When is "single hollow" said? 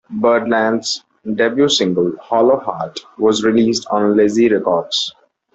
1.69-2.57